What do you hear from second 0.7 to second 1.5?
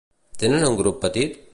un grup petit?